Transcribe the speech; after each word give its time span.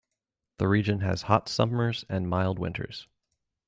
The 0.57 0.67
region 0.67 1.01
has 1.01 1.21
hot 1.21 1.47
summers 1.47 2.05
and 2.09 2.27
mild 2.27 2.57
winters. 2.57 3.07